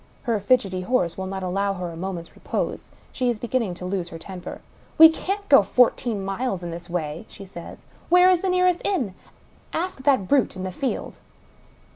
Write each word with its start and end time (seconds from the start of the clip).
Her 0.23 0.39
fidgety 0.39 0.81
horse 0.81 1.15
will 1.15 1.27
not 1.27 1.43
allow 1.43 1.73
her 1.75 1.91
a 1.91 1.95
moment's 1.95 2.33
repose; 2.33 2.89
she 3.11 3.29
is 3.29 3.37
beginning 3.37 3.75
to 3.75 3.85
lose 3.85 4.09
her 4.09 4.17
temper." 4.17 4.59
We 4.97 5.09
can't 5.09 5.47
go 5.47 5.61
fourteen 5.61 6.25
miles 6.25 6.63
in 6.63 6.71
this 6.71 6.89
way," 6.89 7.25
she 7.29 7.45
says. 7.45 7.85
*' 7.95 8.09
Where 8.09 8.27
is 8.27 8.41
the 8.41 8.49
nearest 8.49 8.81
inn? 8.83 9.13
Ask 9.73 10.01
that 10.01 10.27
brute 10.27 10.55
in 10.55 10.63
the 10.63 10.71
field 10.71 11.19